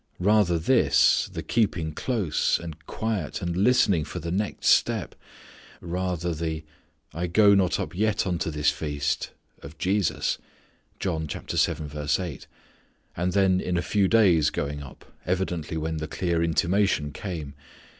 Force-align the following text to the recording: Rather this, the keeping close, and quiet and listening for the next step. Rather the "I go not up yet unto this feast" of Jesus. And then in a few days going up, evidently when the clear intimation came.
Rather 0.17 0.57
this, 0.57 1.29
the 1.31 1.43
keeping 1.43 1.93
close, 1.93 2.57
and 2.57 2.87
quiet 2.87 3.39
and 3.39 3.55
listening 3.55 4.03
for 4.03 4.17
the 4.19 4.31
next 4.31 4.65
step. 4.69 5.13
Rather 5.79 6.33
the 6.33 6.63
"I 7.13 7.27
go 7.27 7.53
not 7.53 7.79
up 7.79 7.93
yet 7.95 8.25
unto 8.25 8.49
this 8.49 8.71
feast" 8.71 9.29
of 9.61 9.77
Jesus. 9.77 10.39
And 11.05 11.27
then 13.29 13.61
in 13.61 13.77
a 13.77 13.81
few 13.83 14.07
days 14.07 14.49
going 14.49 14.81
up, 14.81 15.05
evidently 15.27 15.77
when 15.77 15.97
the 15.97 16.07
clear 16.07 16.41
intimation 16.41 17.11
came. 17.11 17.53